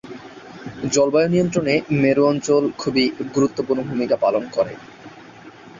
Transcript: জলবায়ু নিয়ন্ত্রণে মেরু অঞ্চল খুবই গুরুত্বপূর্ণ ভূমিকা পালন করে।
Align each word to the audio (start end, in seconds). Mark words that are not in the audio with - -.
জলবায়ু 0.91 1.29
নিয়ন্ত্রণে 1.29 1.73
মেরু 2.01 2.23
অঞ্চল 2.25 2.63
খুবই 2.77 3.03
গুরুত্বপূর্ণ 3.35 3.79
ভূমিকা 3.89 4.15
পালন 4.17 4.43
করে। 4.51 4.73